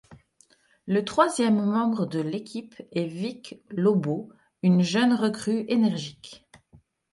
[0.87, 4.29] Le troisième membre de l'équipe est Wick Lobo,
[4.63, 6.49] une jeune recrue énergique.